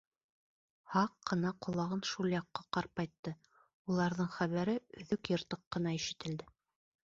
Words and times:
Һаҡ 0.93 1.11
ҡына 1.31 1.51
ҡолағын 1.65 2.01
шул 2.13 2.33
яҡҡа 2.35 2.65
ҡарпайтты, 2.79 3.35
уларҙың 3.93 4.33
хәбәре 4.41 4.79
өҙөк-йыртыҡ 5.05 5.67
ҡына 5.77 5.99
ишетелде. 6.03 6.53